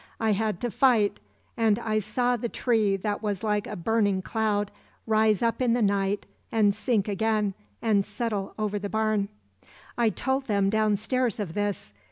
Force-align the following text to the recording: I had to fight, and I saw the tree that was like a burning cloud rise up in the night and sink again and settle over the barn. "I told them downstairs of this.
I 0.19 0.31
had 0.31 0.59
to 0.61 0.71
fight, 0.71 1.19
and 1.55 1.77
I 1.77 1.99
saw 1.99 2.35
the 2.35 2.49
tree 2.49 2.97
that 2.97 3.21
was 3.21 3.43
like 3.43 3.67
a 3.67 3.75
burning 3.75 4.23
cloud 4.23 4.71
rise 5.05 5.43
up 5.43 5.61
in 5.61 5.73
the 5.73 5.81
night 5.83 6.25
and 6.51 6.73
sink 6.73 7.07
again 7.07 7.53
and 7.83 8.03
settle 8.03 8.55
over 8.57 8.79
the 8.79 8.89
barn. 8.89 9.29
"I 9.99 10.09
told 10.09 10.47
them 10.47 10.71
downstairs 10.71 11.39
of 11.39 11.53
this. 11.53 11.93